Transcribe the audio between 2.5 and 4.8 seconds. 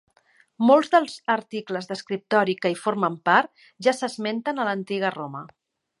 que hi formen part, ja s'esmenten a